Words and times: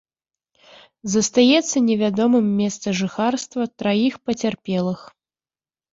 Застаецца 1.15 1.77
невядомым 1.89 2.45
месца 2.63 2.87
жыхарства 3.03 3.63
траіх 3.83 4.13
пацярпелых. 4.29 4.99